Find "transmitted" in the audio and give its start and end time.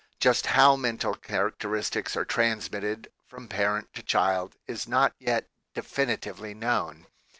2.25-3.11